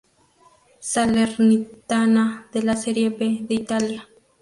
Salernitana 0.79 2.47
de 2.51 2.63
la 2.63 2.75
Serie 2.75 3.11
B 3.11 3.45
de 3.47 3.53
Italia. 3.53 4.07